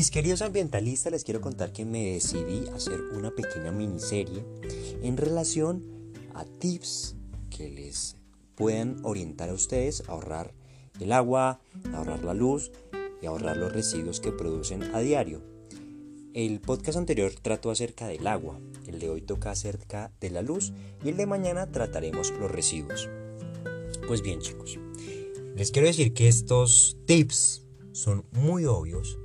Mis 0.00 0.10
queridos 0.10 0.40
ambientalistas, 0.40 1.12
les 1.12 1.24
quiero 1.24 1.42
contar 1.42 1.74
que 1.74 1.84
me 1.84 2.12
decidí 2.12 2.66
a 2.70 2.76
hacer 2.76 3.02
una 3.12 3.32
pequeña 3.32 3.70
miniserie 3.70 4.42
en 5.02 5.18
relación 5.18 5.84
a 6.32 6.46
tips 6.46 7.16
que 7.54 7.68
les 7.68 8.16
puedan 8.54 9.04
orientar 9.04 9.50
a 9.50 9.52
ustedes 9.52 10.02
a 10.08 10.12
ahorrar 10.12 10.54
el 11.00 11.12
agua, 11.12 11.60
a 11.92 11.98
ahorrar 11.98 12.24
la 12.24 12.32
luz 12.32 12.72
y 13.20 13.26
ahorrar 13.26 13.58
los 13.58 13.74
residuos 13.74 14.20
que 14.20 14.32
producen 14.32 14.84
a 14.94 15.00
diario. 15.00 15.42
El 16.32 16.62
podcast 16.62 16.96
anterior 16.96 17.34
trató 17.34 17.70
acerca 17.70 18.06
del 18.08 18.26
agua, 18.26 18.58
el 18.86 19.00
de 19.00 19.10
hoy 19.10 19.20
toca 19.20 19.50
acerca 19.50 20.14
de 20.18 20.30
la 20.30 20.40
luz 20.40 20.72
y 21.04 21.10
el 21.10 21.18
de 21.18 21.26
mañana 21.26 21.70
trataremos 21.70 22.30
los 22.40 22.50
residuos. 22.50 23.06
Pues 24.08 24.22
bien 24.22 24.40
chicos, 24.40 24.78
les 25.54 25.70
quiero 25.70 25.88
decir 25.88 26.14
que 26.14 26.28
estos 26.28 26.96
tips 27.04 27.66
son 27.92 28.24
muy 28.32 28.64
obvios, 28.64 29.18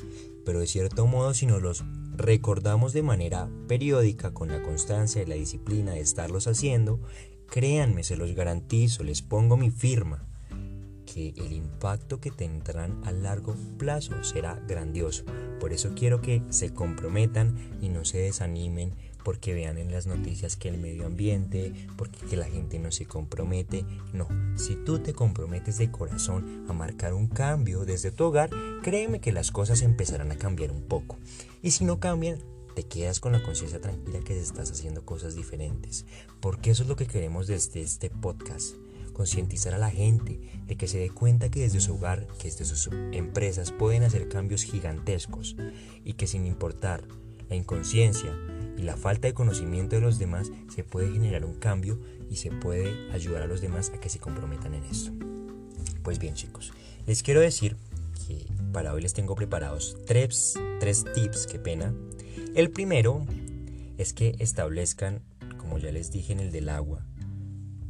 pero 0.45 0.59
de 0.59 0.67
cierto 0.67 1.07
modo 1.07 1.33
si 1.33 1.45
nos 1.45 1.61
los 1.61 1.83
recordamos 2.15 2.93
de 2.93 3.03
manera 3.03 3.49
periódica 3.67 4.33
con 4.33 4.49
la 4.49 4.61
constancia 4.61 5.21
y 5.21 5.25
la 5.25 5.35
disciplina 5.35 5.93
de 5.93 6.01
estarlos 6.01 6.47
haciendo, 6.47 7.01
créanme, 7.47 8.03
se 8.03 8.15
los 8.15 8.33
garantizo, 8.33 9.03
les 9.03 9.21
pongo 9.21 9.57
mi 9.57 9.71
firma, 9.71 10.25
que 11.05 11.33
el 11.37 11.53
impacto 11.53 12.19
que 12.19 12.31
tendrán 12.31 13.01
a 13.05 13.11
largo 13.11 13.55
plazo 13.77 14.23
será 14.23 14.61
grandioso. 14.67 15.23
Por 15.59 15.73
eso 15.73 15.93
quiero 15.95 16.21
que 16.21 16.41
se 16.49 16.73
comprometan 16.73 17.77
y 17.81 17.89
no 17.89 18.05
se 18.05 18.19
desanimen 18.19 18.93
porque 19.25 19.55
vean 19.55 19.79
en 19.79 19.91
las 19.91 20.05
noticias 20.05 20.55
que 20.55 20.69
el 20.69 20.77
medio 20.77 21.07
ambiente, 21.07 21.73
porque 21.97 22.23
que 22.27 22.37
la 22.37 22.45
gente 22.45 22.77
no 22.77 22.91
se 22.91 23.07
compromete. 23.07 23.83
No, 24.13 24.27
si 24.55 24.75
tú 24.75 24.99
te 24.99 25.13
comprometes 25.13 25.79
de 25.79 25.89
corazón 25.89 26.63
a 26.69 26.73
marcar 26.73 27.15
un 27.15 27.27
cambio 27.27 27.85
desde 27.85 28.11
tu 28.11 28.25
hogar, 28.25 28.51
créeme 28.83 29.19
que 29.19 29.31
las 29.31 29.49
cosas 29.49 29.81
empezarán 29.81 30.31
a 30.31 30.37
cambiar 30.37 30.71
un 30.71 30.83
poco. 30.83 31.17
Y 31.63 31.71
si 31.71 31.85
no 31.85 31.99
cambian, 31.99 32.37
te 32.75 32.83
quedas 32.83 33.19
con 33.19 33.31
la 33.31 33.41
conciencia 33.41 33.81
tranquila 33.81 34.19
que 34.19 34.39
estás 34.39 34.69
haciendo 34.69 35.03
cosas 35.05 35.33
diferentes. 35.33 36.05
Porque 36.39 36.69
eso 36.69 36.83
es 36.83 36.89
lo 36.89 36.95
que 36.95 37.07
queremos 37.07 37.47
desde 37.47 37.81
este 37.81 38.11
podcast. 38.11 38.75
Concientizar 39.13 39.73
a 39.73 39.79
la 39.79 39.89
gente 39.89 40.39
de 40.67 40.75
que 40.75 40.87
se 40.87 40.99
dé 40.99 41.09
cuenta 41.09 41.49
que 41.49 41.61
desde 41.61 41.79
su 41.81 41.95
hogar, 41.95 42.27
que 42.37 42.51
desde 42.51 42.65
sus 42.65 42.89
empresas 43.11 43.71
pueden 43.71 44.03
hacer 44.03 44.29
cambios 44.29 44.61
gigantescos 44.63 45.55
y 46.03 46.13
que 46.13 46.27
sin 46.27 46.45
importar 46.45 47.07
la 47.49 47.55
inconsciencia, 47.55 48.35
y 48.77 48.83
la 48.83 48.97
falta 48.97 49.27
de 49.27 49.33
conocimiento 49.33 49.95
de 49.95 50.01
los 50.01 50.19
demás 50.19 50.51
se 50.73 50.83
puede 50.83 51.11
generar 51.11 51.45
un 51.45 51.55
cambio 51.55 51.99
y 52.29 52.37
se 52.37 52.51
puede 52.51 53.11
ayudar 53.11 53.43
a 53.43 53.47
los 53.47 53.61
demás 53.61 53.91
a 53.93 53.99
que 53.99 54.09
se 54.09 54.19
comprometan 54.19 54.73
en 54.73 54.83
esto. 54.83 55.11
Pues 56.03 56.19
bien 56.19 56.35
chicos, 56.35 56.73
les 57.07 57.23
quiero 57.23 57.41
decir 57.41 57.77
que 58.27 58.45
para 58.71 58.93
hoy 58.93 59.01
les 59.01 59.13
tengo 59.13 59.35
preparados 59.35 59.97
tres, 60.05 60.55
tres 60.79 61.05
tips, 61.13 61.47
qué 61.47 61.59
pena. 61.59 61.93
El 62.55 62.71
primero 62.71 63.25
es 63.97 64.13
que 64.13 64.35
establezcan, 64.39 65.21
como 65.57 65.77
ya 65.77 65.91
les 65.91 66.11
dije 66.11 66.33
en 66.33 66.39
el 66.39 66.51
del 66.51 66.69
agua, 66.69 67.05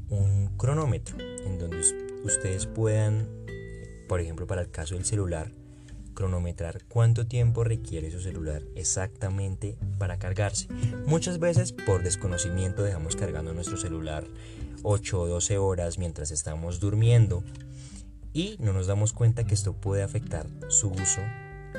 un 0.10 0.56
cronómetro 0.58 1.18
en 1.20 1.58
donde 1.58 1.82
ustedes 2.24 2.68
puedan, 2.68 3.28
por 4.08 4.20
ejemplo 4.22 4.48
para 4.48 4.62
el 4.62 4.70
caso 4.70 4.96
del 4.96 5.06
celular, 5.06 5.52
cronometrar 6.16 6.84
cuánto 6.86 7.28
tiempo 7.28 7.64
requiere 7.64 8.10
su 8.10 8.22
celular 8.22 8.64
exactamente 8.74 9.78
para 10.00 10.18
cargarse. 10.18 10.68
Muchas 11.06 11.38
veces 11.38 11.74
por 11.74 12.02
desconocimiento 12.02 12.82
dejamos 12.82 13.16
cargando 13.16 13.54
nuestro 13.54 13.78
celular 13.78 14.26
8 14.82 15.22
o 15.22 15.28
12 15.28 15.58
horas 15.60 16.00
mientras 16.00 16.32
estamos 16.32 16.80
durmiendo 16.80 17.44
y 18.34 18.58
no 18.60 18.74
nos 18.74 18.88
damos 18.88 19.14
cuenta 19.14 19.46
que 19.46 19.54
esto 19.54 19.74
puede 19.74 20.04
afectar 20.04 20.48
su 20.68 20.90
uso 20.90 21.22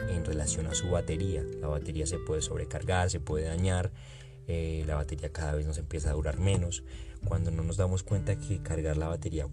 en 0.08 0.24
relación 0.24 0.66
a 0.66 0.74
su 0.74 0.90
batería. 0.90 1.42
La 1.60 1.68
batería 1.68 2.06
se 2.06 2.18
puede 2.18 2.42
sobrecargar, 2.42 3.10
se 3.10 3.20
puede 3.20 3.46
dañar, 3.46 3.90
eh, 4.46 4.84
la 4.86 4.94
batería 4.94 5.32
cada 5.32 5.54
vez 5.54 5.66
nos 5.66 5.78
empieza 5.78 6.10
a 6.10 6.14
durar 6.14 6.38
menos. 6.38 6.84
Cuando 7.24 7.50
no 7.50 7.62
nos 7.62 7.76
damos 7.76 8.02
cuenta 8.02 8.38
que 8.38 8.62
cargar 8.62 8.96
la 8.96 9.08
batería 9.08 9.48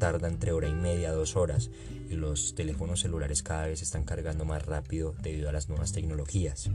tarda 0.00 0.26
entre 0.26 0.50
hora 0.50 0.66
y 0.66 0.74
media, 0.74 1.12
dos 1.12 1.36
horas 1.36 1.70
y 2.10 2.14
los 2.14 2.56
teléfonos 2.56 3.02
celulares 3.02 3.44
cada 3.44 3.68
vez 3.68 3.82
están 3.82 4.02
cargando 4.02 4.44
más 4.44 4.66
rápido 4.66 5.14
debido 5.22 5.48
a 5.48 5.52
las 5.52 5.68
nuevas 5.68 5.92
tecnologías. 5.92 6.68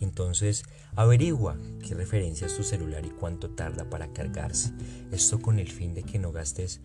Entonces, 0.00 0.64
averigua 0.96 1.56
qué 1.86 1.94
referencia 1.94 2.48
es 2.48 2.56
tu 2.56 2.64
celular 2.64 3.06
y 3.06 3.10
cuánto 3.10 3.50
tarda 3.50 3.88
para 3.88 4.12
cargarse. 4.12 4.72
Esto 5.12 5.40
con 5.40 5.60
el 5.60 5.70
fin 5.70 5.94
de 5.94 6.02
que 6.02 6.18
no 6.18 6.32
gastes 6.32 6.80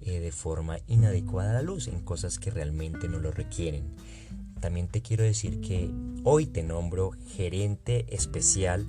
eh, 0.00 0.18
de 0.18 0.32
forma 0.32 0.78
inadecuada 0.88 1.52
la 1.52 1.62
luz 1.62 1.86
en 1.86 2.00
cosas 2.00 2.40
que 2.40 2.50
realmente 2.50 3.08
no 3.08 3.20
lo 3.20 3.30
requieren. 3.30 3.94
También 4.60 4.88
te 4.88 5.02
quiero 5.02 5.22
decir 5.22 5.60
que 5.60 5.90
hoy 6.24 6.46
te 6.46 6.62
nombro 6.62 7.12
gerente 7.36 8.06
especial 8.08 8.86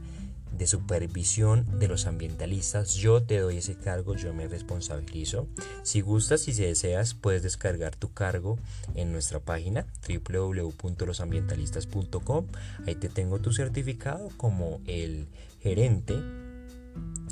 de 0.58 0.66
supervisión 0.68 1.80
de 1.80 1.88
los 1.88 2.06
ambientalistas. 2.08 2.94
Yo 2.94 3.24
te 3.24 3.40
doy 3.40 3.58
ese 3.58 3.76
cargo, 3.76 4.16
yo 4.16 4.34
me 4.34 4.48
responsabilizo. 4.48 5.48
Si 5.84 6.02
gustas 6.02 6.48
y 6.48 6.54
si 6.54 6.64
deseas, 6.64 7.14
puedes 7.14 7.44
descargar 7.44 7.96
tu 7.96 8.12
cargo 8.14 8.58
en 8.96 9.12
nuestra 9.12 9.40
página 9.40 9.86
www.losambientalistas.com. 10.08 12.48
Ahí 12.86 12.96
te 12.96 13.10
tengo 13.10 13.40
tu 13.40 13.52
certificado 13.54 14.30
como 14.38 14.82
el 14.86 15.28
gerente 15.62 16.16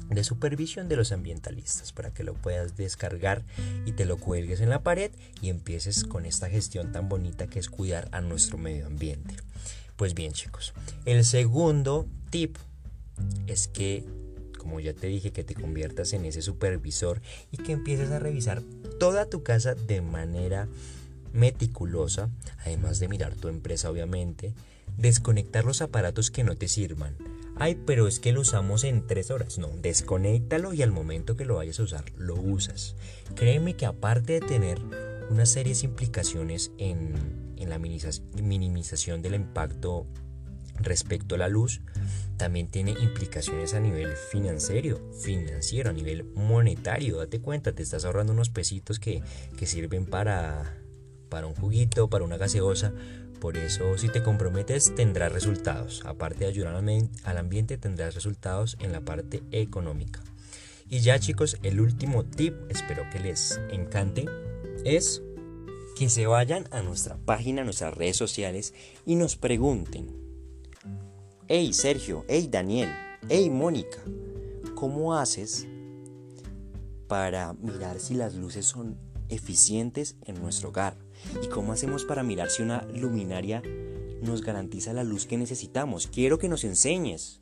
de 0.10 0.24
supervisión 0.24 0.90
de 0.90 0.98
los 0.98 1.12
ambientalistas 1.12 1.94
para 1.94 2.14
que 2.14 2.24
lo 2.24 2.34
puedas 2.34 2.76
descargar 2.76 3.44
y 3.86 3.94
te 3.94 4.06
lo 4.06 4.18
cuelgues 4.18 4.60
en 4.60 4.70
la 4.70 4.84
pared 4.84 5.12
y 5.42 5.50
empieces 5.50 6.04
con 6.04 6.26
esta 6.26 6.50
gestión 6.50 6.92
tan 6.92 7.08
bonita 7.08 7.48
que 7.48 7.60
es 7.60 7.70
cuidar 7.70 8.10
a 8.12 8.20
nuestro 8.20 8.58
medio 8.58 8.88
ambiente. 8.88 9.36
Pues 9.96 10.14
bien 10.14 10.34
chicos, 10.34 10.74
el 11.06 11.24
segundo 11.24 12.08
tip 12.30 12.58
es 13.48 13.68
que, 13.68 14.06
como 14.58 14.80
ya 14.80 14.94
te 14.94 15.08
dije, 15.08 15.32
que 15.32 15.44
te 15.44 15.56
conviertas 15.56 16.14
en 16.14 16.26
ese 16.26 16.42
supervisor 16.42 17.22
y 17.52 17.58
que 17.58 17.72
empieces 17.72 18.12
a 18.12 18.20
revisar 18.20 18.62
toda 19.00 19.26
tu 19.26 19.44
casa 19.44 19.76
de 19.76 20.02
manera 20.02 20.68
meticulosa, 21.34 22.30
además 22.60 23.00
de 23.00 23.08
mirar 23.08 23.36
tu 23.36 23.48
empresa 23.48 23.90
obviamente, 23.90 24.54
desconectar 24.98 25.66
los 25.66 25.82
aparatos 25.82 26.32
que 26.32 26.44
no 26.44 26.56
te 26.56 26.68
sirvan. 26.68 27.16
Ay, 27.58 27.78
pero 27.86 28.08
es 28.08 28.20
que 28.20 28.32
lo 28.32 28.42
usamos 28.42 28.84
en 28.84 29.06
tres 29.06 29.30
horas. 29.30 29.58
No, 29.58 29.70
desconéctalo 29.82 30.74
y 30.74 30.82
al 30.82 30.92
momento 30.92 31.36
que 31.36 31.46
lo 31.46 31.56
vayas 31.56 31.80
a 31.80 31.84
usar, 31.84 32.06
lo 32.18 32.36
usas. 32.36 32.96
Créeme 33.36 33.76
que 33.76 33.86
aparte 33.86 34.34
de 34.34 34.40
tener 34.42 34.80
una 35.30 35.46
serie 35.46 35.74
de 35.74 35.86
implicaciones 35.86 36.72
en, 36.78 37.14
en 37.58 37.70
la 37.70 37.78
minimización 37.80 39.22
del 39.22 39.36
impacto 39.36 40.08
respecto 40.80 41.36
a 41.36 41.38
la 41.38 41.48
luz, 41.50 41.82
también 42.42 42.70
tiene 42.70 42.96
implicaciones 43.00 43.76
a 43.76 43.80
nivel 43.80 44.16
financiero, 44.16 45.00
financiero, 45.14 45.92
a 45.92 45.94
nivel 45.94 46.24
monetario. 46.34 47.18
Date 47.18 47.40
cuenta, 47.40 47.72
te 47.74 47.84
estás 47.84 48.04
ahorrando 48.04 48.34
unos 48.34 48.50
pesitos 48.50 48.98
que, 49.00 49.22
sirven 49.64 50.08
para, 50.08 50.82
para 51.30 51.46
un 51.46 51.54
juguito, 51.54 52.10
para 52.10 52.26
una 52.26 52.38
gaseosa. 52.38 52.94
Por 53.40 53.58
eso, 53.58 53.96
si 54.00 54.10
te 54.10 54.24
comprometes, 54.24 54.96
tendrás 54.96 55.32
resultados. 55.32 56.02
Aparte 56.04 56.40
de 56.40 56.48
ayudar 56.48 56.76
al 56.76 57.38
ambiente, 57.38 57.78
tendrás 57.78 58.16
resultados 58.16 58.76
en 58.80 58.92
la 58.92 59.02
parte 59.02 59.44
económica. 59.52 60.24
Y 60.90 61.02
ya 61.02 61.20
chicos, 61.20 61.60
el 61.62 61.80
último 61.80 62.24
tip, 62.26 62.56
espero 62.70 63.04
que 63.12 63.20
les 63.20 63.62
encante, 63.70 64.26
es 64.84 65.22
que 65.96 66.10
se 66.10 66.26
vayan 66.26 66.68
a 66.72 66.82
nuestra 66.82 67.18
página, 67.18 67.62
a 67.62 67.66
nuestras 67.66 67.94
redes 67.94 68.18
sociales 68.18 68.74
y 69.06 69.14
nos 69.14 69.36
pregunten 69.36 70.31
Hey 71.54 71.74
Sergio, 71.74 72.24
hey 72.30 72.48
Daniel, 72.50 72.88
hey 73.28 73.50
Mónica, 73.50 73.98
¿cómo 74.74 75.16
haces 75.16 75.68
para 77.10 77.52
mirar 77.56 78.00
si 78.00 78.14
las 78.14 78.36
luces 78.36 78.66
son 78.66 78.98
eficientes 79.28 80.16
en 80.24 80.42
nuestro 80.42 80.70
hogar? 80.70 80.96
¿Y 81.44 81.50
cómo 81.50 81.74
hacemos 81.74 82.06
para 82.06 82.24
mirar 82.24 82.50
si 82.50 82.64
una 82.64 82.84
luminaria 82.96 83.62
nos 84.22 84.44
garantiza 84.44 84.94
la 84.94 85.04
luz 85.04 85.26
que 85.26 85.38
necesitamos? 85.38 86.08
Quiero 86.08 86.40
que 86.40 86.48
nos 86.48 86.64
enseñes. 86.64 87.42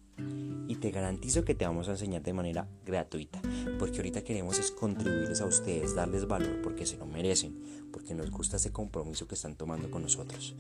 Y 0.68 0.78
te 0.78 0.90
garantizo 0.90 1.46
que 1.46 1.54
te 1.54 1.66
vamos 1.66 1.88
a 1.88 1.92
enseñar 1.92 2.24
de 2.24 2.34
manera 2.34 2.68
gratuita. 2.86 3.42
Porque 3.78 3.98
ahorita 3.98 4.24
queremos 4.24 4.58
es 4.58 4.72
contribuirles 4.72 5.42
a 5.42 5.46
ustedes, 5.46 5.94
darles 5.94 6.28
valor 6.28 6.62
porque 6.64 6.88
se 6.88 6.98
lo 6.98 7.06
merecen. 7.06 7.60
Porque 7.92 8.16
nos 8.16 8.32
gusta 8.32 8.58
ese 8.58 8.72
compromiso 8.72 9.28
que 9.28 9.36
están 9.36 9.56
tomando 9.56 9.92
con 9.92 10.02
nosotros. 10.02 10.56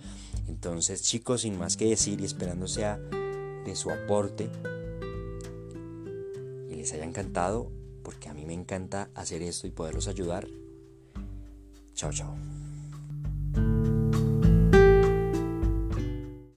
Entonces 0.47 1.01
chicos, 1.01 1.41
sin 1.41 1.57
más 1.57 1.77
que 1.77 1.85
decir 1.85 2.21
y 2.21 2.25
esperando 2.25 2.68
sea 2.68 3.00
de 3.65 3.75
su 3.75 3.91
aporte 3.91 4.50
y 6.69 6.75
les 6.75 6.94
haya 6.94 7.03
encantado, 7.03 7.71
porque 8.03 8.29
a 8.29 8.33
mí 8.33 8.45
me 8.45 8.53
encanta 8.53 9.09
hacer 9.15 9.41
esto 9.41 9.67
y 9.67 9.71
poderlos 9.71 10.07
ayudar. 10.07 10.47
Chao, 11.94 12.11
chao. 12.11 12.35